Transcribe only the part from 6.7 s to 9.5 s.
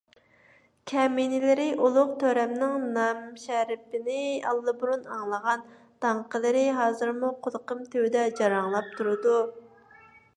ھازىرمۇ قۇلىقىم تۈۋىدە جاراڭلاپ تۇرىدۇ.